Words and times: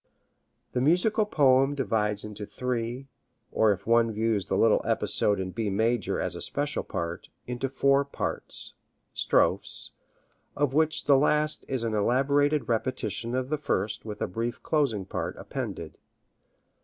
The 0.73 0.81
musical 0.81 1.27
poem 1.27 1.75
divides 1.75 2.23
into 2.23 2.47
three, 2.47 3.07
or 3.51 3.71
if 3.71 3.85
one 3.85 4.11
views 4.11 4.47
the 4.47 4.57
little 4.57 4.81
episode 4.83 5.39
in 5.39 5.51
B 5.51 5.69
major 5.69 6.19
as 6.19 6.33
a 6.33 6.41
special 6.41 6.81
part, 6.81 7.29
into 7.45 7.69
four 7.69 8.03
parts 8.03 8.73
(strophes), 9.13 9.91
of 10.55 10.73
which 10.73 11.05
the 11.05 11.19
last 11.19 11.65
is 11.67 11.83
an 11.83 11.93
elaborated 11.93 12.67
repetition 12.67 13.35
of 13.35 13.51
the 13.51 13.59
first 13.59 14.03
with 14.03 14.23
a 14.23 14.27
brief 14.27 14.63
closing 14.63 15.05
part 15.05 15.35
appended. 15.37 15.99